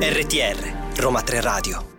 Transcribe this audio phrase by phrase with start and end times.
[0.00, 1.93] RTR Roma 3 Radio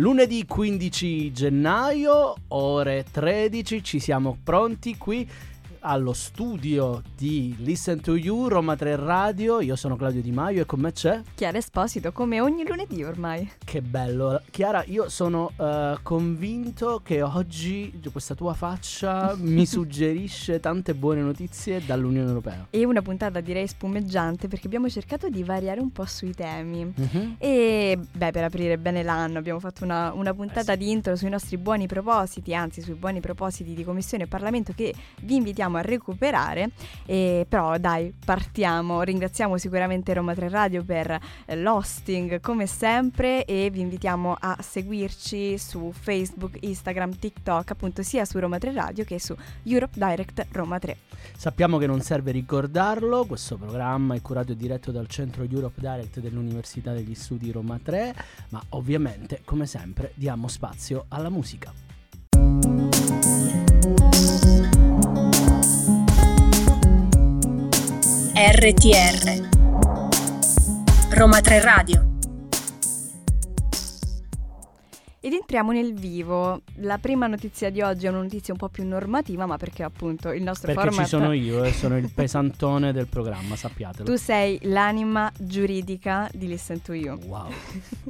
[0.00, 5.28] Lunedì 15 gennaio, ore 13, ci siamo pronti qui
[5.80, 9.60] allo studio di Listen to You, Roma 3 Radio.
[9.60, 13.50] Io sono Claudio Di Maio e con me c'è Chiara Esposito, come ogni lunedì ormai.
[13.62, 14.40] Che bello.
[14.50, 21.84] Chiara, io sono uh, convinto che oggi questa tua faccia mi suggerisce tante buone notizie
[21.84, 22.66] dall'Unione Europea.
[22.70, 26.92] E una puntata direi spumeggiante perché abbiamo cercato di variare un po' sui temi.
[26.94, 27.34] Uh-huh.
[27.38, 30.84] E beh, per aprire bene l'anno abbiamo fatto una, una puntata eh sì.
[30.84, 34.94] di intro sui nostri buoni propositi, anzi sui buoni propositi di Commissione e Parlamento che
[35.22, 36.70] vi invitiamo andiamo a recuperare.
[37.06, 39.02] E, però dai, partiamo.
[39.02, 45.56] Ringraziamo sicuramente Roma 3 Radio per eh, l'hosting come sempre e vi invitiamo a seguirci
[45.58, 50.78] su Facebook, Instagram, TikTok, appunto sia su Roma 3 Radio che su Europe Direct Roma
[50.78, 50.96] 3.
[51.36, 56.20] Sappiamo che non serve ricordarlo, questo programma è curato e diretto dal centro Europe Direct
[56.20, 58.14] dell'Università degli Studi Roma 3,
[58.50, 61.72] ma ovviamente, come sempre, diamo spazio alla musica.
[68.40, 69.48] RTR
[71.10, 72.09] Roma 3 Radio
[75.22, 76.62] Ed entriamo nel vivo.
[76.76, 80.32] La prima notizia di oggi è una notizia un po' più normativa, ma perché appunto
[80.32, 81.04] il nostro perché format...
[81.04, 84.04] ci sono io e sono il pesantone del programma, sappiatelo.
[84.04, 87.18] Tu sei l'anima giuridica di Listen to You.
[87.26, 87.50] Wow,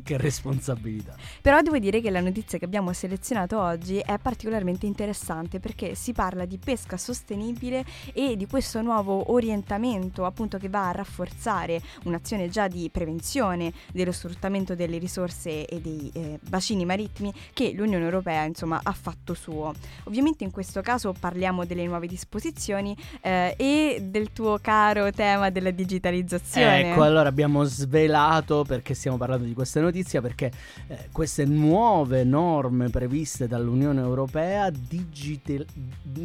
[0.04, 1.16] che responsabilità.
[1.42, 6.12] Però devo dire che la notizia che abbiamo selezionato oggi è particolarmente interessante perché si
[6.12, 12.48] parla di pesca sostenibile e di questo nuovo orientamento appunto che va a rafforzare un'azione
[12.48, 18.04] già di prevenzione dello sfruttamento delle risorse e dei eh, bacini marini ritmi che l'Unione
[18.04, 19.72] Europea insomma ha fatto suo.
[20.04, 25.70] Ovviamente in questo caso parliamo delle nuove disposizioni eh, e del tuo caro tema della
[25.70, 26.92] digitalizzazione.
[26.92, 30.50] Ecco, allora abbiamo svelato perché stiamo parlando di questa notizia perché
[30.88, 35.66] eh, queste nuove norme previste dall'Unione Europea digital-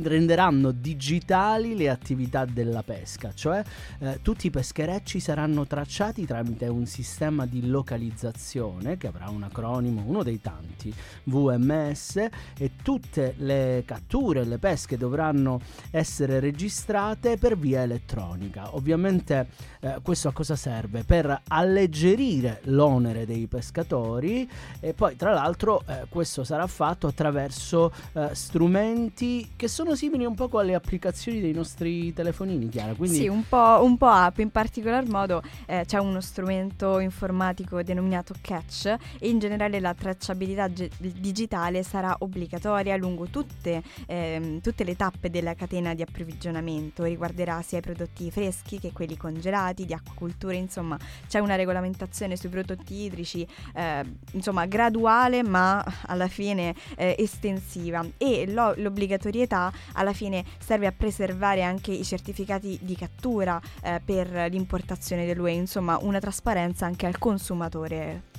[0.04, 3.64] renderanno digitali le attività della pesca, cioè
[4.00, 10.04] eh, tutti i pescherecci saranno tracciati tramite un sistema di localizzazione che avrà un acronimo,
[10.06, 10.94] uno dei tanti importanti
[11.26, 12.28] VMS
[12.58, 15.62] e tutte le catture, le pesche dovranno
[15.92, 18.76] essere registrate per via elettronica.
[18.76, 19.48] Ovviamente
[19.80, 21.04] eh, questo a cosa serve?
[21.04, 24.50] Per alleggerire l'onere dei pescatori
[24.80, 30.36] e poi tra l'altro eh, questo sarà fatto attraverso eh, strumenti che sono simili un
[30.36, 32.94] po' alle applicazioni dei nostri telefonini, Chiara.
[32.94, 33.18] Quindi...
[33.18, 38.34] Sì, un po', un po' app, in particolar modo eh, c'è uno strumento informatico denominato
[38.40, 44.84] Catch e in generale la tracciabilità tracciabilità ge- digitale sarà obbligatoria lungo tutte, ehm, tutte,
[44.84, 49.94] le tappe della catena di approvvigionamento, riguarderà sia i prodotti freschi che quelli congelati, di
[49.94, 57.16] acquacultura, insomma c'è una regolamentazione sui prodotti idrici, eh, insomma graduale ma alla fine eh,
[57.18, 64.02] estensiva e lo- l'obbligatorietà alla fine serve a preservare anche i certificati di cattura eh,
[64.04, 68.34] per l'importazione dell'UE, insomma una trasparenza anche al consumatore.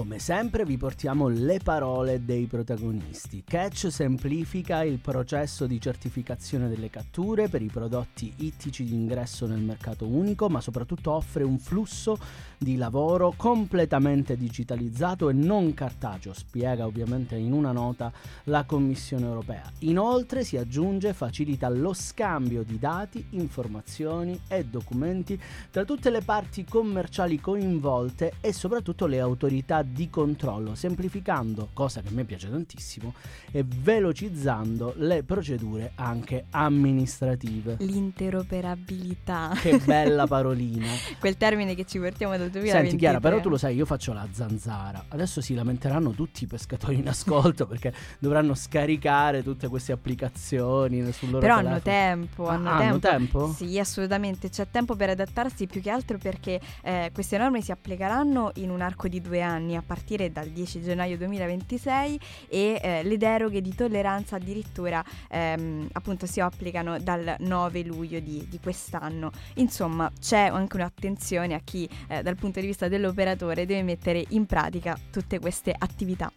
[0.00, 3.44] Come sempre vi portiamo le parole dei protagonisti.
[3.46, 9.60] Catch semplifica il processo di certificazione delle catture per i prodotti ittici di ingresso nel
[9.60, 12.18] mercato unico, ma soprattutto offre un flusso
[12.56, 18.10] di lavoro completamente digitalizzato e non cartaceo, spiega ovviamente in una nota
[18.44, 19.70] la Commissione europea.
[19.80, 25.38] Inoltre si aggiunge facilita lo scambio di dati, informazioni e documenti
[25.70, 32.08] tra tutte le parti commerciali coinvolte e soprattutto le autorità di controllo, semplificando, cosa che
[32.08, 33.14] a me piace tantissimo,
[33.50, 37.76] e velocizzando le procedure anche amministrative.
[37.80, 39.52] L'interoperabilità.
[39.60, 40.88] Che bella parolina.
[41.18, 42.80] Quel termine che ci portiamo dal 2023.
[42.80, 45.04] Senti Chiara, però tu lo sai, io faccio la zanzara.
[45.08, 51.30] Adesso si lamenteranno tutti i pescatori in ascolto perché dovranno scaricare tutte queste applicazioni sul
[51.30, 51.74] loro Però telefono.
[51.74, 53.08] hanno tempo, ah, hanno, hanno tempo.
[53.08, 53.52] tempo.
[53.52, 58.52] Sì, assolutamente, c'è tempo per adattarsi più che altro perché eh, queste norme si applicheranno
[58.56, 63.16] in un arco di due anni a partire dal 10 gennaio 2026 e eh, le
[63.16, 69.30] deroghe di tolleranza addirittura ehm, appunto si applicano dal 9 luglio di, di, quest'anno.
[69.54, 74.46] Insomma c'è anche un'attenzione a chi eh, dal punto di vista dell'operatore deve mettere in
[74.46, 76.30] pratica tutte queste attività.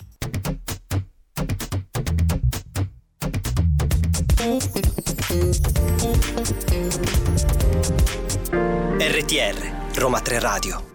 [9.00, 10.93] RTR Roma 3 Radio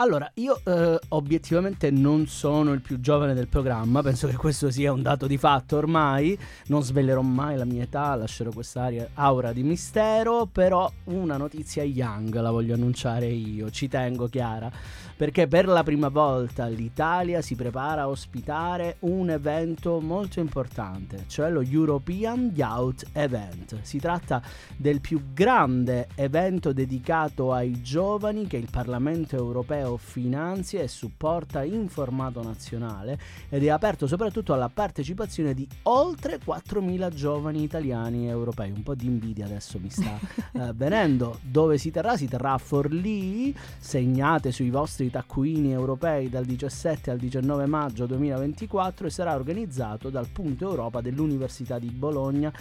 [0.00, 4.92] allora, io eh, obiettivamente non sono il più giovane del programma, penso che questo sia
[4.92, 6.38] un dato di fatto ormai,
[6.68, 12.34] non svelerò mai la mia età, lascerò quest'aria aura di mistero, però una notizia young
[12.40, 14.72] la voglio annunciare io, ci tengo Chiara,
[15.20, 21.50] perché per la prima volta l'Italia si prepara a ospitare un evento molto importante, cioè
[21.50, 23.82] lo European Youth Event.
[23.82, 24.40] Si tratta
[24.78, 31.90] del più grande evento dedicato ai giovani che il Parlamento europeo finanzia e supporta in
[31.90, 33.18] formato nazionale
[33.50, 38.70] ed è aperto soprattutto alla partecipazione di oltre 4.000 giovani italiani e europei.
[38.70, 40.18] Un po' di invidia adesso mi sta
[40.52, 41.40] eh, venendo.
[41.42, 42.16] Dove si terrà?
[42.16, 49.06] Si terrà a Forlì, segnate sui vostri taccuini europei dal 17 al 19 maggio 2024
[49.06, 52.52] e sarà organizzato dal Punto Europa dell'Università di Bologna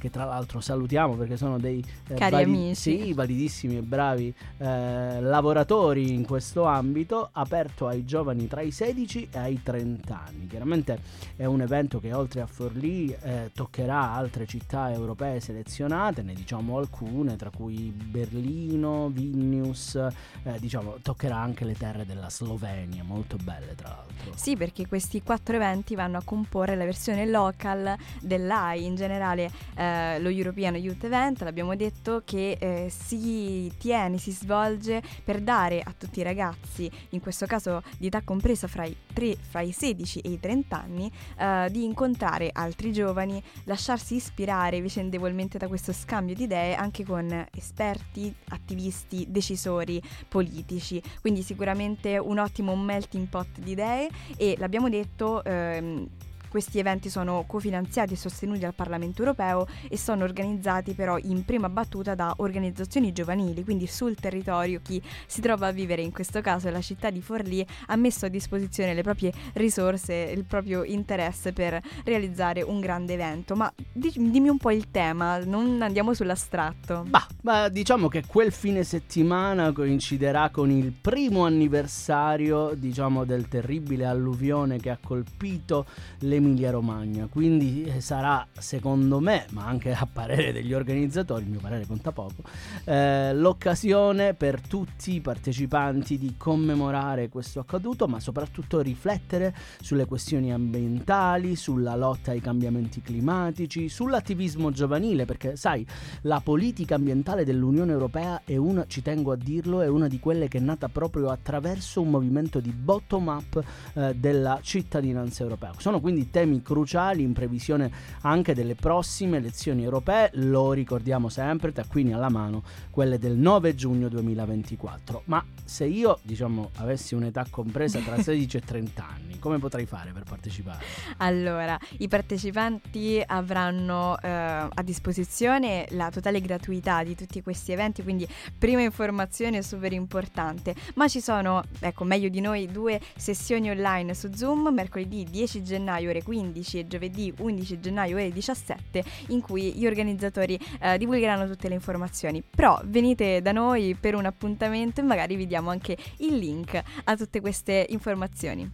[0.00, 2.74] che tra l'altro salutiamo perché sono dei eh, Cari vali- amici.
[2.74, 9.28] Sì, validissimi e bravi eh, lavoratori in questo ambito, aperto ai giovani tra i 16
[9.30, 10.46] e ai 30 anni.
[10.46, 11.00] Chiaramente
[11.36, 16.78] è un evento che oltre a Forlì eh, toccherà altre città europee selezionate, ne diciamo
[16.78, 23.74] alcune, tra cui Berlino, Vilnius, eh, diciamo toccherà anche le terre della Slovenia, molto belle
[23.74, 24.32] tra l'altro.
[24.34, 29.50] Sì, perché questi quattro eventi vanno a comporre la versione local dell'AI in generale.
[29.74, 35.40] Eh, eh, lo European Youth Event, l'abbiamo detto, che eh, si tiene, si svolge per
[35.40, 39.60] dare a tutti i ragazzi, in questo caso di età compresa fra i, 3, fra
[39.60, 45.68] i 16 e i 30 anni, eh, di incontrare altri giovani, lasciarsi ispirare vicendevolmente da
[45.68, 51.02] questo scambio di idee anche con esperti, attivisti, decisori politici.
[51.20, 55.42] Quindi sicuramente un ottimo melting pot di idee e l'abbiamo detto...
[55.44, 56.08] Ehm,
[56.50, 61.68] questi eventi sono cofinanziati e sostenuti dal Parlamento europeo e sono organizzati però in prima
[61.68, 66.68] battuta da organizzazioni giovanili, quindi sul territorio chi si trova a vivere, in questo caso
[66.70, 71.80] la città di Forlì, ha messo a disposizione le proprie risorse, il proprio interesse per
[72.04, 73.54] realizzare un grande evento.
[73.54, 77.04] Ma dimmi un po' il tema, non andiamo sull'astratto.
[77.06, 84.06] Bah, ma diciamo che quel fine settimana coinciderà con il primo anniversario, diciamo, del terribile
[84.06, 85.86] alluvione che ha colpito
[86.20, 91.50] le Emilia Romagna, quindi eh, sarà secondo me, ma anche a parere degli organizzatori, il
[91.50, 92.42] mio parere conta poco,
[92.84, 100.52] eh, l'occasione per tutti i partecipanti di commemorare questo accaduto, ma soprattutto riflettere sulle questioni
[100.52, 105.86] ambientali, sulla lotta ai cambiamenti climatici, sull'attivismo giovanile, perché sai,
[106.22, 110.48] la politica ambientale dell'Unione Europea è una, ci tengo a dirlo, è una di quelle
[110.48, 115.72] che è nata proprio attraverso un movimento di bottom up eh, della cittadinanza europea.
[115.76, 117.90] Sono quindi temi cruciali in previsione
[118.22, 124.08] anche delle prossime elezioni europee, lo ricordiamo sempre, taccuini alla mano, quelle del 9 giugno
[124.08, 125.22] 2024.
[125.26, 130.12] Ma se io, diciamo, avessi un'età compresa tra 16 e 30 anni, come potrei fare
[130.12, 130.84] per partecipare?
[131.18, 138.26] Allora, i partecipanti avranno eh, a disposizione la totale gratuità di tutti questi eventi, quindi
[138.58, 144.30] prima informazione super importante, ma ci sono, ecco, meglio di noi, due sessioni online su
[144.34, 149.86] Zoom, mercoledì 10 gennaio ore 15 e giovedì 11 gennaio ore 17, in cui gli
[149.86, 152.42] organizzatori eh, divulgheranno tutte le informazioni.
[152.42, 157.16] Però venite da noi per un appuntamento e magari vi diamo anche il link a
[157.16, 158.70] tutte queste informazioni.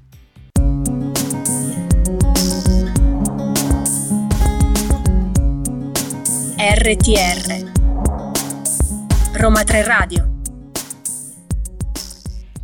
[6.59, 7.73] RTR
[9.35, 10.36] Roma 3 Radio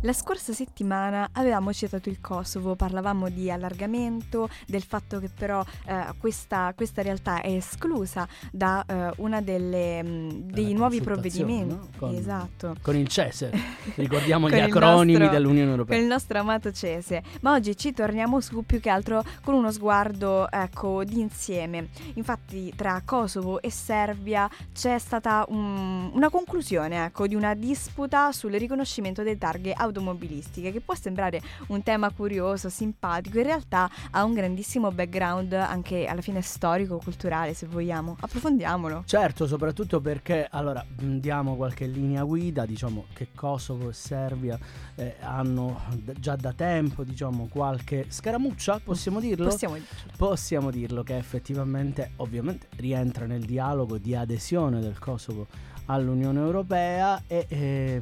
[0.03, 6.07] la scorsa settimana avevamo citato il Kosovo, parlavamo di allargamento, del fatto che però eh,
[6.17, 11.73] questa, questa, realtà è esclusa da eh, mh, mm, dei nuovi provvedimenti.
[11.73, 11.87] No?
[11.97, 12.75] Con, esatto.
[12.81, 13.51] Con il CESE,
[13.95, 15.95] ricordiamo gli acronimi nostro, dell'Unione Europea.
[15.95, 17.23] Con il nostro amato CESE.
[17.41, 21.89] Ma oggi ci torniamo su più che altro con uno sguardo ecco, d'insieme.
[22.15, 28.51] Infatti tra Kosovo e Serbia c'è stata un, una conclusione ecco, di una disputa sul
[28.51, 34.23] riconoscimento delle targhe automatiche automobilistiche, che può sembrare un tema curioso, simpatico, in realtà ha
[34.23, 38.17] un grandissimo background anche alla fine storico, culturale, se vogliamo.
[38.19, 39.03] Approfondiamolo.
[39.05, 44.57] Certo, soprattutto perché allora diamo qualche linea guida, diciamo che Kosovo e Serbia
[44.95, 49.47] eh, hanno d- già da tempo, diciamo, qualche scaramuccia, possiamo dirlo?
[49.47, 50.11] Possiamo dirlo.
[50.17, 55.47] Possiamo dirlo che effettivamente ovviamente rientra nel dialogo di adesione del Kosovo
[55.85, 58.01] all'Unione Europea e eh,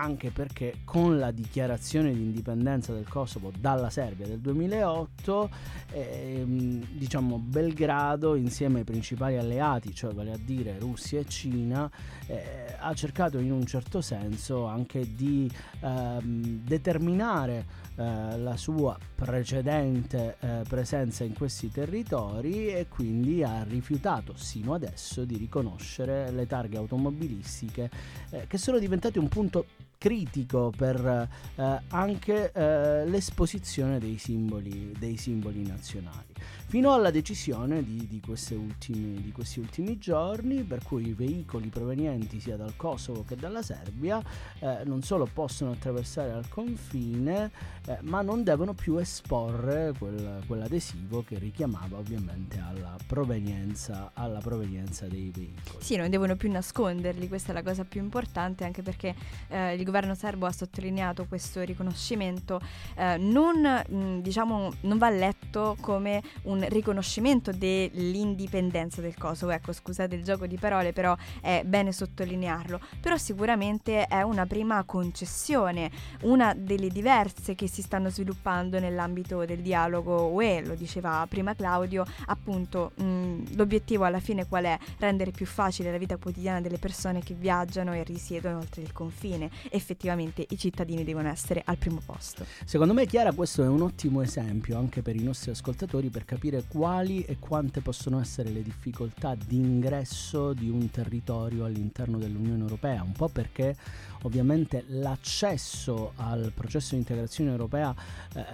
[0.00, 5.50] anche perché con la dichiarazione di indipendenza del Kosovo dalla Serbia del 2008,
[5.90, 11.90] ehm, diciamo Belgrado insieme ai principali alleati, cioè vale a dire Russia e Cina,
[12.26, 15.50] eh, ha cercato in un certo senso anche di
[15.80, 24.36] ehm, determinare eh, la sua precedente eh, presenza in questi territori e quindi ha rifiutato
[24.36, 27.90] sino adesso di riconoscere le targhe automobilistiche
[28.30, 29.66] eh, che sono diventate un punto
[29.98, 36.32] critico per eh, anche eh, l'esposizione dei simboli, dei simboli nazionali
[36.68, 38.20] fino alla decisione di, di,
[38.50, 43.62] ultimi, di, questi ultimi giorni per cui i veicoli provenienti sia dal Kosovo che dalla
[43.62, 44.22] Serbia
[44.58, 47.50] eh, non solo possono attraversare al confine
[47.86, 55.06] eh, ma non devono più esporre quel, quell'adesivo che richiamava ovviamente alla provenienza, alla provenienza
[55.06, 55.82] dei veicoli.
[55.82, 59.14] Sì, non devono più nasconderli, questa è la cosa più importante anche perché
[59.48, 62.60] eh, il governo serbo ha sottolineato questo riconoscimento
[62.94, 69.52] eh, non, mh, diciamo, non va letto come un un riconoscimento dell'indipendenza del Kosovo.
[69.52, 72.80] Ecco, scusate il gioco di parole, però è bene sottolinearlo.
[73.00, 75.90] Però sicuramente è una prima concessione,
[76.22, 82.04] una delle diverse che si stanno sviluppando nell'ambito del dialogo UE, lo diceva prima Claudio,
[82.26, 84.78] appunto mh, l'obiettivo alla fine qual è?
[84.98, 89.50] Rendere più facile la vita quotidiana delle persone che viaggiano e risiedono oltre il confine.
[89.70, 92.44] Effettivamente i cittadini devono essere al primo posto.
[92.64, 96.47] Secondo me Chiara questo è un ottimo esempio anche per i nostri ascoltatori per capire
[96.48, 102.60] capire quali e quante possono essere le difficoltà di ingresso di un territorio all'interno dell'Unione
[102.60, 103.76] Europea, un po' perché
[104.22, 107.94] ovviamente l'accesso al processo di integrazione europea
[108.34, 108.44] eh,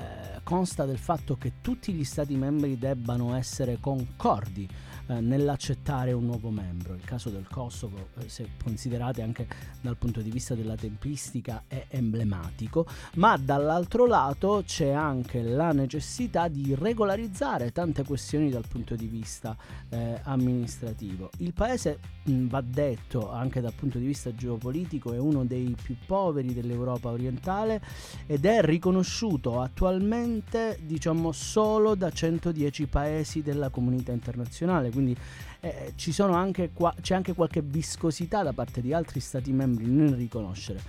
[0.42, 4.68] consta del fatto che tutti gli Stati membri debbano essere concordi
[5.06, 6.94] eh, nell'accettare un nuovo membro.
[6.94, 9.46] Il caso del Kosovo, eh, se considerate anche
[9.80, 16.48] dal punto di vista della tempistica, è emblematico, ma dall'altro lato c'è anche la necessità
[16.48, 19.56] di regolarizzare tante questioni dal punto di vista
[19.90, 21.30] eh, amministrativo.
[21.38, 25.96] Il paese, mh, va detto anche dal punto di vista geopolitico, è uno dei più
[26.06, 27.82] poveri dell'Europa orientale
[28.26, 35.14] ed è riconosciuto attualmente diciamo solo da 110 paesi della comunità internazionale quindi
[35.60, 35.92] eh,
[36.34, 40.80] anche qua- c'è anche qualche viscosità da parte di altri stati membri nel riconoscere.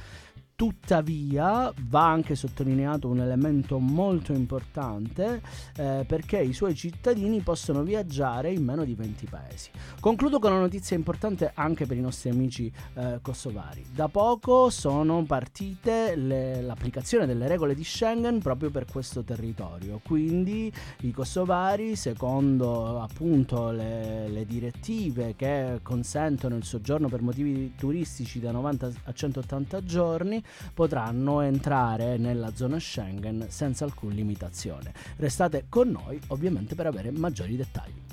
[0.56, 5.42] Tuttavia va anche sottolineato un elemento molto importante
[5.76, 9.70] eh, perché i suoi cittadini possono viaggiare in meno di 20 paesi.
[10.00, 13.84] Concludo con una notizia importante anche per i nostri amici eh, kosovari.
[13.94, 20.72] Da poco sono partite le, l'applicazione delle regole di Schengen proprio per questo territorio, quindi
[21.02, 28.52] i kosovari secondo appunto le, le direttive che consentono il soggiorno per motivi turistici da
[28.52, 34.94] 90 a 180 giorni potranno entrare nella zona Schengen senza alcuna limitazione.
[35.18, 38.04] Restate con noi ovviamente per avere maggiori dettagli.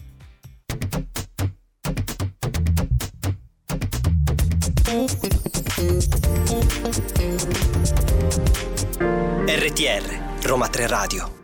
[9.46, 11.41] RTR Roma 3 Radio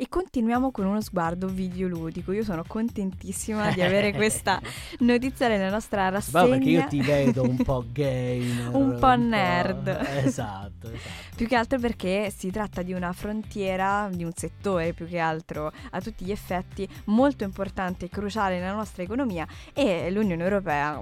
[0.00, 2.32] e continuiamo con uno sguardo videoludico.
[2.32, 4.58] Io sono contentissima di avere questa
[5.00, 6.44] notizia nella nostra rassegna.
[6.44, 9.82] Beh, perché io ti vedo un po' gamer, un po' un nerd.
[9.84, 10.10] Po'...
[10.26, 11.36] Esatto, esatto.
[11.36, 15.70] più che altro perché si tratta di una frontiera, di un settore più che altro
[15.90, 20.98] a tutti gli effetti molto importante e cruciale nella nostra economia e l'Unione Europea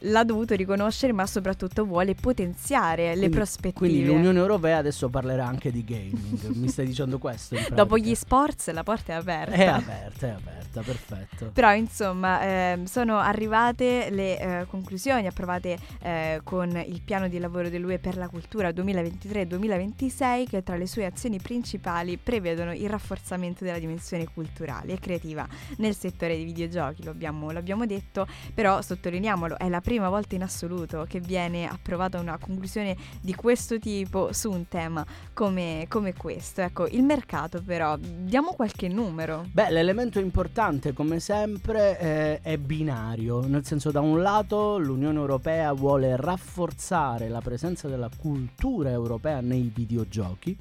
[0.00, 3.78] l'ha dovuto riconoscere, ma soprattutto vuole potenziare quindi, le prospettive.
[3.78, 6.56] Quindi l'Unione Europea adesso parlerà anche di gaming.
[6.56, 7.56] Mi stai dicendo questo?
[7.74, 9.54] Dopo gli sports la porta è aperta.
[9.54, 11.50] È aperta, è aperta, perfetto.
[11.52, 17.68] Però insomma eh, sono arrivate le eh, conclusioni approvate eh, con il piano di lavoro
[17.68, 23.78] dell'UE per la cultura 2023-2026 che tra le sue azioni principali prevedono il rafforzamento della
[23.78, 29.68] dimensione culturale e creativa nel settore dei videogiochi, lo abbiamo, l'abbiamo detto, però sottolineiamolo, è
[29.68, 34.68] la prima volta in assoluto che viene approvata una conclusione di questo tipo su un
[34.68, 36.60] tema come, come questo.
[36.60, 39.48] Ecco, il mercato però, diamo qualche numero.
[39.50, 45.72] Beh, l'elemento importante come sempre eh, è binario, nel senso da un lato l'Unione Europea
[45.72, 50.56] vuole rafforzare la presenza della cultura europea nei videogiochi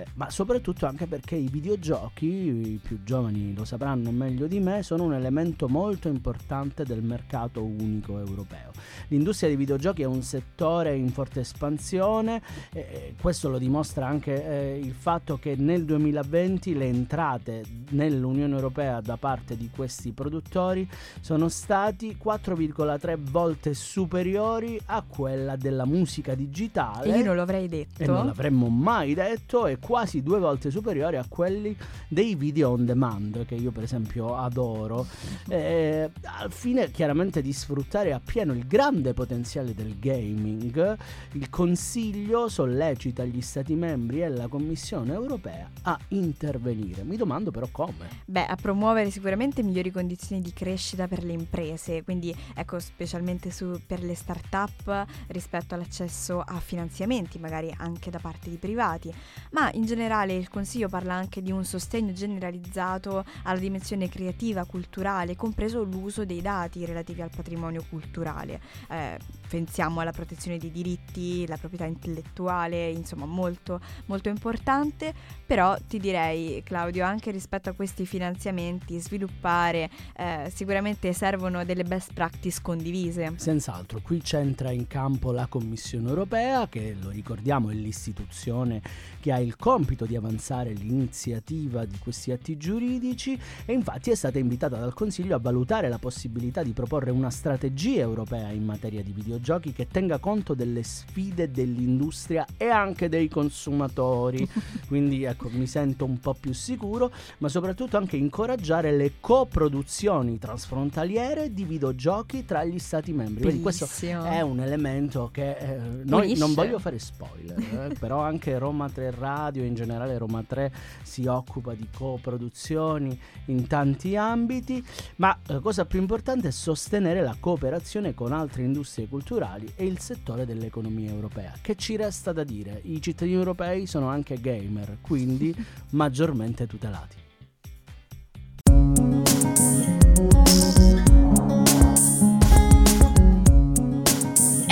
[0.00, 4.82] eh, ma soprattutto anche perché i videogiochi, i più giovani lo sapranno meglio di me,
[4.82, 8.70] sono un elemento molto importante del mercato unico europeo.
[9.08, 12.40] L'industria dei videogiochi è un settore in forte espansione,
[12.72, 19.00] eh, questo lo dimostra anche eh, il fatto che nel 2020 le entrate nell'Unione Europea
[19.00, 20.88] da parte di questi produttori
[21.20, 27.12] sono stati 4,3 volte superiori a quella della musica digitale.
[27.12, 28.02] E io non l'avrei detto.
[28.02, 32.84] E non l'avremmo mai detto, e quasi due volte superiori a quelli dei video on
[32.84, 35.04] demand, che io per esempio adoro,
[35.48, 40.96] eh, al fine chiaramente di sfruttare appieno il grande potenziale del gaming,
[41.32, 47.02] il Consiglio sollecita gli Stati membri e la Commissione europea a intervenire.
[47.02, 48.22] Mi domando però come.
[48.26, 53.80] Beh, a promuovere sicuramente migliori condizioni di crescita per le imprese, quindi ecco specialmente su,
[53.84, 59.12] per le start-up rispetto all'accesso a finanziamenti, magari anche da parte di privati,
[59.50, 65.36] ma in generale il Consiglio parla anche di un sostegno generalizzato alla dimensione creativa, culturale,
[65.36, 68.60] compreso l'uso dei dati relativi al patrimonio culturale.
[68.88, 75.12] Eh, pensiamo alla protezione dei diritti, la proprietà intellettuale, insomma molto, molto importante,
[75.44, 82.12] però ti direi Claudio anche rispetto a questi finanziamenti sviluppare eh, sicuramente servono delle best
[82.12, 83.32] practice condivise.
[83.36, 88.80] Senz'altro, qui c'entra in campo la Commissione europea che lo ricordiamo è l'istituzione
[89.20, 94.38] che ha il compito di avanzare l'iniziativa di questi atti giuridici e infatti è stata
[94.38, 99.12] invitata dal Consiglio a valutare la possibilità di proporre una strategia europea in materia di
[99.12, 104.48] videogiochi che tenga conto delle sfide dell'industria e anche dei consumatori.
[104.88, 111.52] Quindi ecco, mi sento un po' più sicuro, ma soprattutto anche incoraggiare le coproduzioni transfrontaliere
[111.52, 113.44] di videogiochi tra gli stati membri.
[113.44, 113.86] Vedi, questo
[114.24, 119.10] è un elemento che eh, noi non voglio fare spoiler, eh, però anche Roma 3
[119.10, 124.84] Radio, in generale Roma 3 si occupa di coproduzioni in tanti ambiti,
[125.16, 129.98] ma la cosa più importante è sostenere la cooperazione con altre industrie culturali e il
[129.98, 131.52] settore dell'economia europea.
[131.60, 132.80] Che ci resta da dire?
[132.84, 135.54] I cittadini europei sono anche gamer, quindi
[135.90, 137.16] maggiormente tutelati.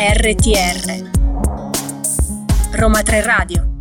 [0.00, 1.10] RTR
[2.72, 3.77] Roma 3 Radio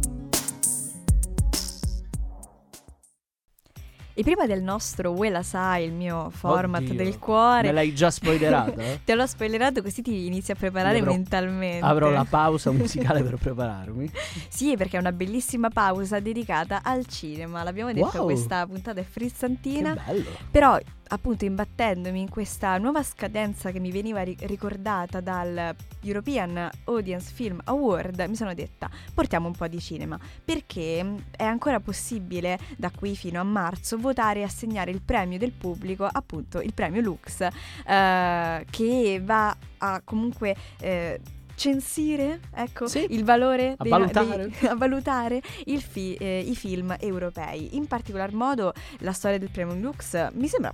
[4.20, 7.68] E prima del nostro Uè la sai, il mio format Oddio, del cuore.
[7.68, 8.74] Me l'hai già spoilerato?
[8.82, 9.02] eh?
[9.04, 11.86] Te l'ho spoilerato così ti inizi a preparare Avrò- mentalmente.
[11.86, 14.10] Avrò la pausa musicale per prepararmi.
[14.50, 17.62] Sì, perché è una bellissima pausa dedicata al cinema.
[17.62, 18.24] L'abbiamo detto, Wow.
[18.26, 19.94] questa puntata è Che frizzantina.
[20.04, 20.26] bello.
[20.50, 27.32] Però, appunto, imbattendomi in questa nuova scadenza che mi veniva ri- ricordata dal European Audience
[27.34, 32.58] Film Award, mi sono detta, portiamo un po' di cinema, perché mh, è ancora possibile
[32.78, 37.02] da qui fino a marzo votare e assegnare il premio del pubblico, appunto il premio
[37.02, 37.42] Lux,
[37.86, 40.56] eh, che va a comunque...
[40.80, 41.20] eh,
[41.58, 43.08] censire ecco, Sì.
[43.10, 44.48] il valore A dei- valutare.
[44.48, 47.76] dei- a valutare il fi- eh, i film europei.
[47.78, 50.72] In particolar modo la storia del premio Lux mi sembra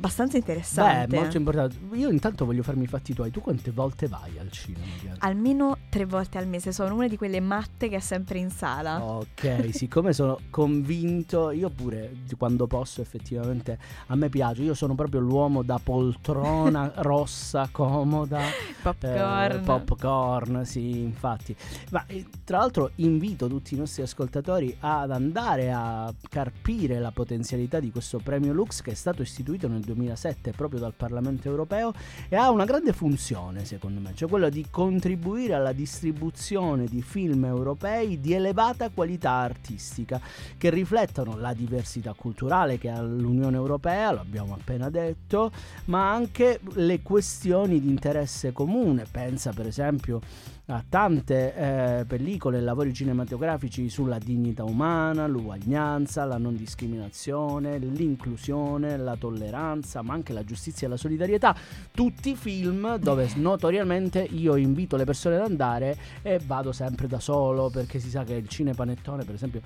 [0.00, 1.06] abbastanza interessante.
[1.08, 1.76] Beh, molto importante.
[1.92, 3.30] Io intanto voglio farmi i fatti tuoi.
[3.30, 4.86] Tu quante volte vai al cinema?
[4.98, 5.16] Chiara?
[5.20, 9.04] Almeno tre volte al mese, sono una di quelle matte che è sempre in sala.
[9.04, 13.76] Ok, siccome sono convinto, io pure quando posso effettivamente
[14.06, 18.40] a me piace, io sono proprio l'uomo da poltrona rossa, comoda,
[18.80, 19.52] Popcorn.
[19.52, 21.54] eh, popcorn, sì, infatti.
[21.90, 27.80] Ma eh, tra l'altro invito tutti i nostri ascoltatori ad andare a carpire la potenzialità
[27.80, 31.92] di questo premio Lux che è stato istituito nel 2007 proprio dal Parlamento europeo
[32.28, 37.46] e ha una grande funzione secondo me, cioè quella di contribuire alla distribuzione di film
[37.46, 40.20] europei di elevata qualità artistica
[40.58, 45.50] che riflettono la diversità culturale che ha l'Unione Europea, lo abbiamo appena detto,
[45.86, 49.06] ma anche le questioni di interesse comune.
[49.10, 50.20] Pensa per esempio
[50.66, 58.96] a tante eh, pellicole e lavori cinematografici sulla dignità umana, l'uguaglianza, la non discriminazione, l'inclusione,
[58.96, 61.56] la tolleranza, ma anche la giustizia e la solidarietà.
[61.90, 67.70] Tutti film dove notoriamente io invito le persone ad andare e vado sempre da solo
[67.70, 69.60] perché si sa che il cinepanettone, per esempio,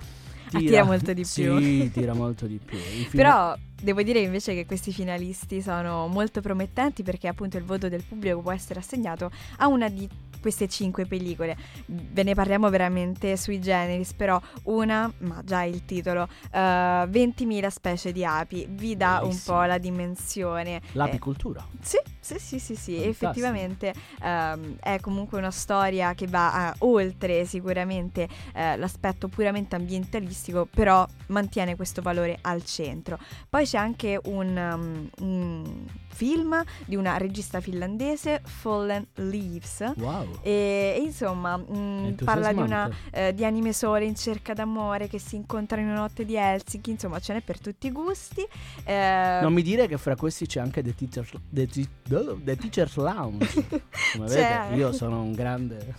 [0.51, 1.59] Attira molto di più.
[1.59, 2.77] Sì, tira molto di più.
[2.77, 7.63] I film- Però devo dire invece che questi finalisti sono molto promettenti perché appunto il
[7.63, 10.07] voto del pubblico può essere assegnato a una di
[10.45, 11.57] queste cinque pellicole.
[11.87, 18.11] Ve ne parliamo veramente sui generis, però una, ma già il titolo, eh, 20.000 specie
[18.11, 19.57] di api, vi dà un Bellissimo.
[19.57, 20.75] po' la dimensione.
[20.75, 21.65] Eh, L'apicoltura.
[21.81, 23.25] sì, Sì, sì, sì, sì, Fantastico.
[23.25, 30.65] effettivamente ehm, è comunque una storia che va eh, oltre sicuramente eh, l'aspetto puramente ambientalistico,
[30.65, 33.19] però mantiene questo valore al centro.
[33.47, 39.93] Poi c'è anche un, um, un film di una regista finlandese, Fallen Leaves.
[39.97, 40.39] Wow.
[40.41, 45.19] E, e insomma, mh, parla di, una, eh, di anime sole in cerca d'amore che
[45.19, 48.43] si incontrano in una notte di Helsinki, insomma ce n'è per tutti i gusti.
[48.87, 51.67] Non mi dire che fra questi c'è anche The Teacher's, The
[52.11, 53.53] oh, The Teacher's Lounge.
[54.13, 55.95] Come vedete, io sono un grande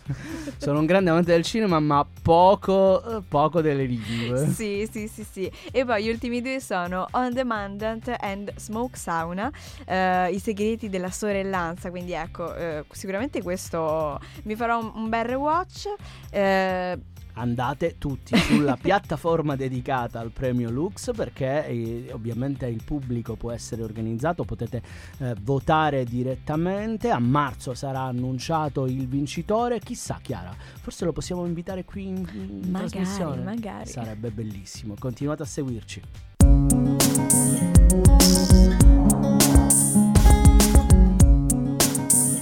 [0.59, 4.47] sono un grande amante del cinema, ma poco, poco delle lingue.
[4.49, 5.51] Sì, sì, sì, sì.
[5.71, 9.51] E poi gli ultimi due sono On Demandant and Smoke Sauna,
[9.85, 11.91] eh, i segreti della sorellanza.
[11.91, 15.95] Quindi ecco, eh, sicuramente questo mi farò un, un bel rewatch.
[16.31, 16.99] Eh,
[17.39, 23.83] Andate tutti sulla piattaforma dedicata al premio Lux perché eh, ovviamente il pubblico può essere
[23.83, 24.83] organizzato, potete
[25.19, 27.11] eh, votare direttamente.
[27.11, 29.81] A marzo sarà annunciato il vincitore.
[29.81, 33.43] Chissà, Chiara, forse lo possiamo invitare qui in, in Magari, trasmissione.
[33.43, 33.89] magari.
[33.91, 34.95] Sarebbe bellissimo.
[34.99, 36.03] Continuate a seguirci.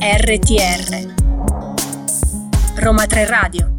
[0.00, 1.14] RTR
[2.76, 3.73] Roma 3 Radio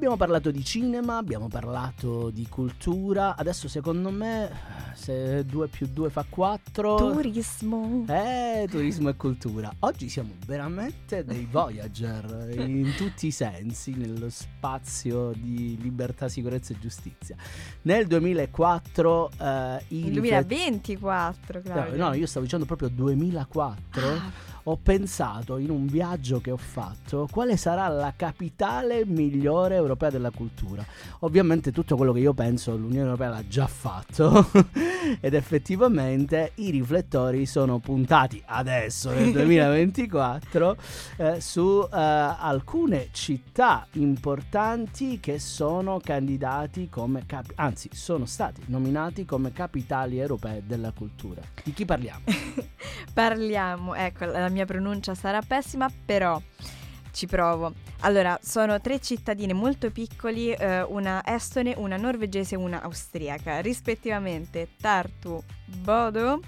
[0.00, 3.36] Abbiamo parlato di cinema, abbiamo parlato di cultura.
[3.36, 4.50] Adesso, secondo me,
[4.94, 6.96] se 2 più 2 fa 4.
[6.96, 8.06] turismo.
[8.08, 9.70] Eh, turismo e cultura.
[9.80, 16.78] Oggi siamo veramente dei Voyager in tutti i sensi nello spazio di libertà, sicurezza e
[16.80, 17.36] giustizia.
[17.82, 21.96] Nel 2004 eh, Il riflet- 2024, No, Claudio.
[22.08, 24.08] no, io stavo dicendo proprio 2004.
[24.08, 24.32] Ah,
[24.70, 30.30] Ho pensato in un viaggio che ho fatto quale sarà la capitale migliore europea della
[30.30, 30.86] cultura.
[31.20, 34.48] Ovviamente tutto quello che io penso l'Unione Europea l'ha già fatto
[35.18, 40.76] ed effettivamente i riflettori sono puntati adesso nel 2024
[41.16, 49.24] eh, su eh, alcune città importanti che sono candidati come capi- anzi sono stati nominati
[49.24, 51.40] come capitali europee della cultura.
[51.64, 52.20] Di chi parliamo?
[53.12, 56.40] Parliamo, ecco, la mia pronuncia sarà pessima, però
[57.12, 57.72] ci provo.
[58.00, 64.70] Allora, sono tre cittadine molto piccoli, eh, una estone, una norvegese e una austriaca, rispettivamente
[64.80, 66.40] Tartu, Bodo,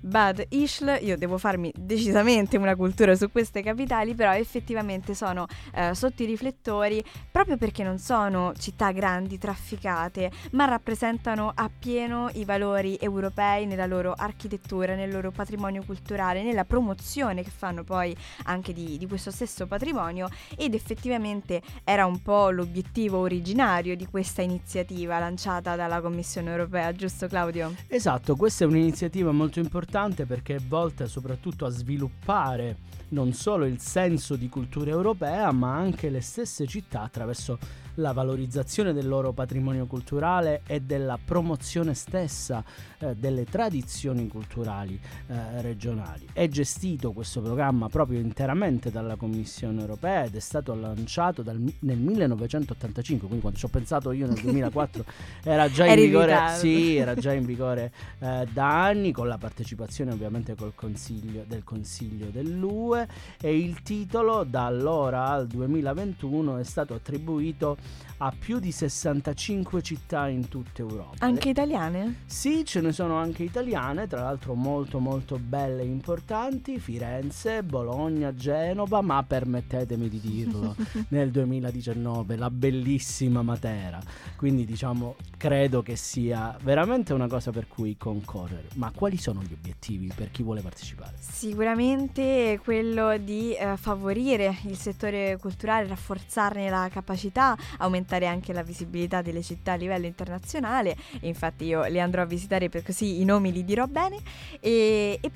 [0.00, 0.98] Bad Ischl.
[1.02, 6.26] Io devo farmi decisamente una cultura su queste capitali, però effettivamente sono eh, sotto i
[6.26, 13.86] riflettori proprio perché non sono città grandi, trafficate, ma rappresentano appieno i valori europei nella
[13.86, 19.30] loro architettura, nel loro patrimonio culturale, nella promozione che fanno poi anche di, di questo
[19.30, 26.50] stesso patrimonio ed effettivamente era un po' l'obiettivo originario di questa iniziativa lanciata dalla Commissione
[26.50, 27.74] europea, giusto Claudio?
[27.88, 29.86] Esatto, questa è un'iniziativa molto importante
[30.26, 32.76] perché è volta soprattutto a sviluppare
[33.10, 37.58] non solo il senso di cultura europea, ma anche le stesse città attraverso
[37.98, 42.62] la valorizzazione del loro patrimonio culturale e della promozione stessa
[42.98, 46.26] eh, delle tradizioni culturali eh, regionali.
[46.32, 51.98] È gestito questo programma proprio interamente dalla Commissione europea ed è stato lanciato dal- nel
[51.98, 55.04] 1985, quindi quando ci ho pensato io nel 2004
[55.42, 59.77] era già in vigore, sì, era già in vigore eh, da anni con la partecipazione
[60.10, 63.06] ovviamente col consiglio, del Consiglio dell'UE
[63.40, 67.76] e il titolo da allora al 2021 è stato attribuito
[68.18, 71.24] a più di 65 città in tutta Europa.
[71.24, 72.22] Anche italiane?
[72.26, 78.34] Sì, ce ne sono anche italiane, tra l'altro molto molto belle e importanti, Firenze, Bologna,
[78.34, 80.74] Genova, ma permettetemi di dirlo,
[81.10, 84.00] nel 2019 la bellissima Matera.
[84.36, 88.68] Quindi diciamo, credo che sia veramente una cosa per cui concorrere.
[88.74, 89.67] Ma quali sono gli obiettivi
[90.14, 91.14] per chi vuole partecipare?
[91.18, 99.22] Sicuramente quello di eh, favorire il settore culturale, rafforzarne la capacità, aumentare anche la visibilità
[99.22, 100.96] delle città a livello internazionale.
[101.20, 104.18] Infatti io le andrò a visitare per così i nomi li dirò bene.
[104.60, 105.30] E, e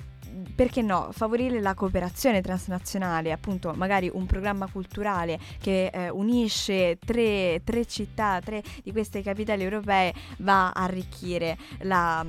[0.54, 7.60] perché no, favorire la cooperazione transnazionale, appunto magari un programma culturale che eh, unisce tre,
[7.64, 12.24] tre città, tre di queste capitali europee va a arricchire la,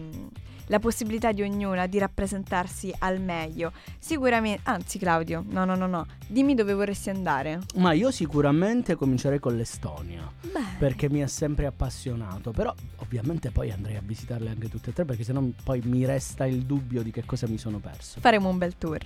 [0.73, 3.71] la possibilità di ognuna di rappresentarsi al meglio.
[3.99, 7.59] Sicuramente, anzi Claudio, no no no no, dimmi dove vorresti andare.
[7.75, 10.27] Ma io sicuramente comincerei con l'Estonia.
[10.41, 12.49] Beh, perché mi ha sempre appassionato.
[12.49, 16.47] Però ovviamente poi andrei a visitarle anche tutte e tre perché sennò poi mi resta
[16.47, 18.19] il dubbio di che cosa mi sono perso.
[18.19, 18.99] faremo un bel tour.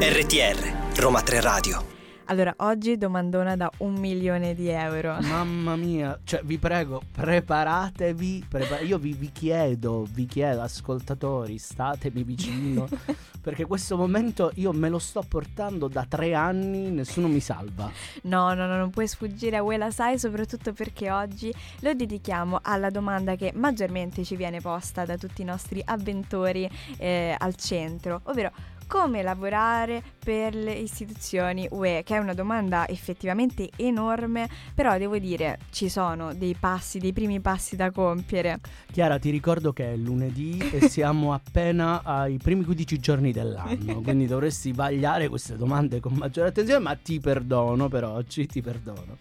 [0.00, 1.97] RTR Roma 3 Radio.
[2.30, 5.16] Allora, oggi domandona da un milione di euro.
[5.24, 8.44] Mamma mia, cioè vi prego, preparatevi.
[8.46, 12.86] prepa- io vi, vi chiedo, vi chiedo, ascoltatori, statemi vicino.
[13.40, 17.90] perché questo momento io me lo sto portando da tre anni, nessuno mi salva.
[18.24, 22.90] No, no, no, non puoi sfuggire a Uela Sai, soprattutto perché oggi lo dedichiamo alla
[22.90, 28.52] domanda che maggiormente ci viene posta da tutti i nostri avventori eh, al centro, ovvero
[28.88, 35.58] come lavorare per le istituzioni UE, che è una domanda effettivamente enorme, però devo dire
[35.70, 38.58] ci sono dei passi, dei primi passi da compiere.
[38.90, 44.26] Chiara, ti ricordo che è lunedì e siamo appena ai primi 15 giorni dell'anno, quindi
[44.26, 49.16] dovresti vagliare queste domande con maggiore attenzione, ma ti perdono per oggi, ti perdono.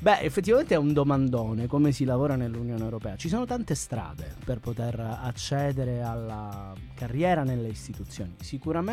[0.00, 3.16] Beh, effettivamente è un domandone come si lavora nell'Unione Europea.
[3.16, 8.34] Ci sono tante strade per poter accedere alla carriera nelle istituzioni.
[8.40, 8.83] Sicuramente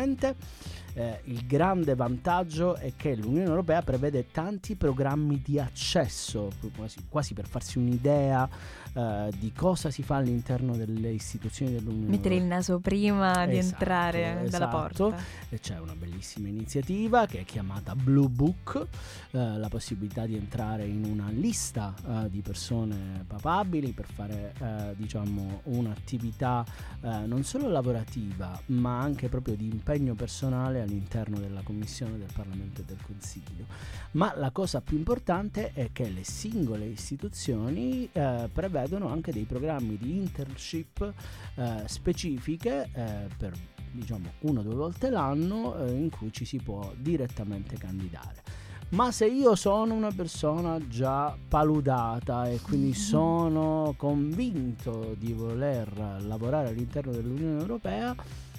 [0.94, 7.34] eh, il grande vantaggio è che l'Unione Europea prevede tanti programmi di accesso, quasi, quasi
[7.34, 8.48] per farsi un'idea
[8.94, 12.56] eh, di cosa si fa all'interno delle istituzioni dell'Unione Mettere il Europea.
[12.56, 14.68] naso prima di Esatto, entrare dalla esatto.
[15.08, 15.22] porta.
[15.48, 18.86] E c'è una bellissima iniziativa che è chiamata Blue Book,
[19.30, 24.94] eh, la possibilità di entrare in una lista eh, di persone papabili per fare eh,
[24.96, 26.64] diciamo un'attività
[27.00, 32.80] eh, non solo lavorativa ma anche proprio di impegno personale all'interno della Commissione del Parlamento
[32.80, 33.64] e del Consiglio.
[34.12, 38.48] Ma la cosa più importante è che le singole istituzioni eh,
[38.82, 41.12] prevedono anche dei programmi di internship
[41.54, 43.52] eh, specifiche eh, per
[43.92, 48.42] diciamo una o due volte l'anno eh, in cui ci si può direttamente candidare.
[48.90, 56.68] Ma se io sono una persona già paludata e quindi sono convinto di voler lavorare
[56.68, 58.14] all'interno dell'Unione Europea,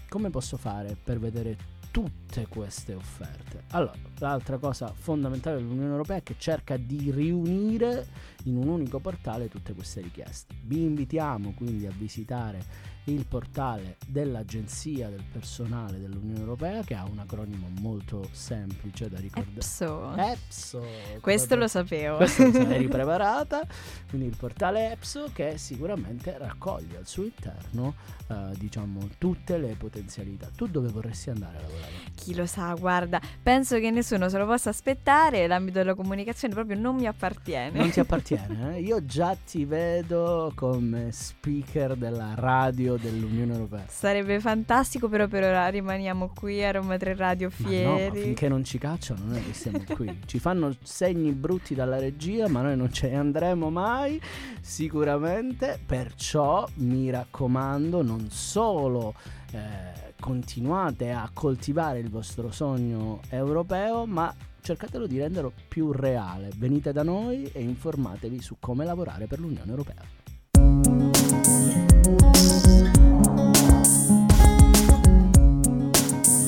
[0.10, 1.56] come posso fare per vedere
[1.92, 3.66] tutte queste offerte?
[3.72, 8.08] Allora, l'altra cosa fondamentale dell'Unione Europea è che cerca di riunire
[8.44, 10.54] in un unico portale tutte queste richieste.
[10.64, 17.20] Vi invitiamo quindi a visitare il portale dell'Agenzia del Personale dell'Unione Europea che ha un
[17.20, 19.56] acronimo molto semplice da ricordare.
[19.56, 20.16] EPSO.
[20.16, 20.86] EPSO.
[21.20, 22.18] Questo lo sapevo.
[22.18, 23.62] Questo eri preparata.
[24.08, 27.96] Quindi il portale EPSO che sicuramente raccoglie al suo interno
[28.28, 30.50] eh, diciamo tutte le potenzialità.
[30.56, 31.92] Tu dove vorresti andare a lavorare?
[32.16, 36.78] Chi lo sa, guarda, penso che nessuno se lo possa aspettare, l'ambito della comunicazione proprio
[36.80, 37.78] non mi appartiene.
[37.78, 38.82] Non ti appartiene, eh?
[38.82, 43.86] Io già ti vedo come speaker della radio dell'Unione Europea.
[43.88, 48.18] Sarebbe fantastico, però per ora rimaniamo qui a Roma 3 Radio Ma no, fieri.
[48.18, 50.20] ma finché non ci cacciano noi che siamo qui.
[50.26, 54.20] Ci fanno segni brutti dalla regia, ma noi non ce ne andremo mai,
[54.64, 55.80] sicuramente.
[55.86, 59.14] Perciò mi raccomando, non solo
[59.52, 66.50] eh, continuate a coltivare il vostro sogno europeo, ma cercatelo di renderlo più reale.
[66.56, 70.22] Venite da noi e informatevi su come lavorare per l'Unione Europea.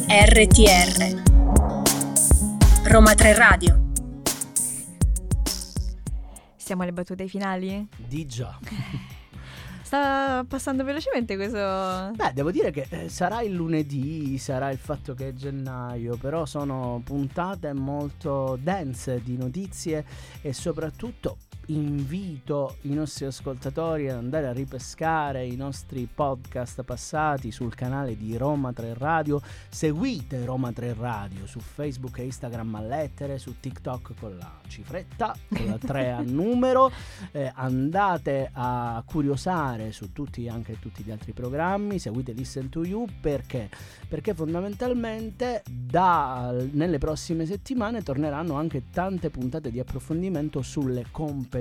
[0.07, 1.23] RTR
[2.85, 3.84] Roma 3 Radio
[6.65, 7.87] Siamo alle battute finali?
[7.95, 8.57] Di già.
[9.83, 11.59] Sta passando velocemente questo...
[12.15, 16.47] Beh, devo dire che eh, sarà il lunedì, sarà il fatto che è gennaio, però
[16.47, 20.05] sono puntate molto dense di notizie
[20.41, 27.73] e soprattutto invito i nostri ascoltatori ad andare a ripescare i nostri podcast passati sul
[27.73, 29.41] canale di Roma 3 Radio.
[29.69, 35.35] Seguite Roma 3 Radio su Facebook e Instagram a lettere, su TikTok con la cifretta,
[35.47, 36.91] con la 3 a numero.
[37.31, 43.07] Eh, andate a curiosare su tutti anche tutti gli altri programmi, seguite Listen to You
[43.21, 43.69] perché?
[44.07, 51.54] Perché fondamentalmente da, nelle prossime settimane torneranno anche tante puntate di approfondimento sulle competenze.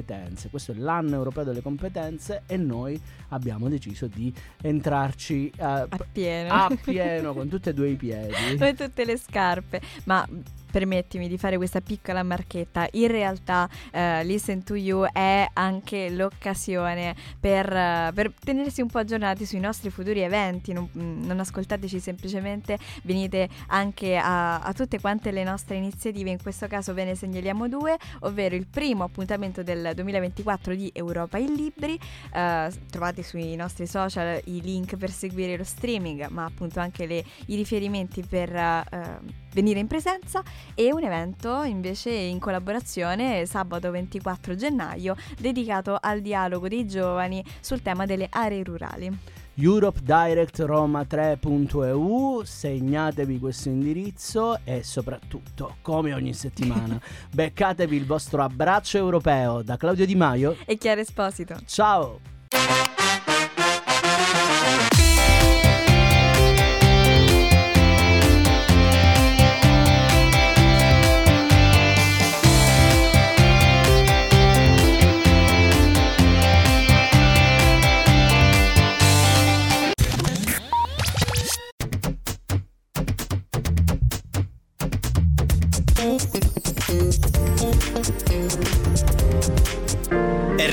[0.49, 6.53] Questo è l'anno europeo delle competenze e noi abbiamo deciso di entrarci eh, A pieno.
[6.53, 8.57] a pieno con tutti e due i piedi.
[8.57, 9.81] Con tutte le scarpe.
[10.05, 10.27] Ma
[10.75, 12.89] permettimi di fare questa piccola marchetta.
[12.93, 18.99] In realtà eh, Listen to You è anche l'occasione per, eh, per tenersi un po'
[18.99, 20.73] aggiornati sui nostri futuri eventi.
[20.73, 26.31] Non, mm, non ascoltateci semplicemente, venite anche a, a tutte quante le nostre iniziative.
[26.31, 31.39] In questo caso ve ne segnaliamo due, ovvero il primo appuntamento del 2024 di Europa
[31.39, 31.97] in Libri.
[32.33, 37.25] Eh, trovate sui nostri social i link per seguire lo streaming, ma appunto anche le-
[37.47, 39.23] i riferimenti per
[39.55, 40.43] venire in presenza
[40.75, 47.81] e un evento invece in collaborazione sabato 24 gennaio dedicato al dialogo dei giovani sul
[47.81, 49.11] tema delle aree rurali.
[49.57, 57.01] europedirect.roma3.eu segnatevi questo indirizzo e soprattutto come ogni settimana
[57.33, 59.63] beccatevi il vostro abbraccio europeo.
[59.63, 60.57] Da Claudio Di Maio.
[60.67, 61.55] E Chiara Esposito.
[61.65, 62.34] Ciao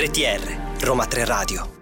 [0.02, 1.81] RTR Roma 3 Radio